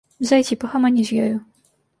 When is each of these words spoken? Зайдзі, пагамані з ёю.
Зайдзі, 0.29 0.57
пагамані 0.63 1.07
з 1.11 1.23
ёю. 1.27 1.35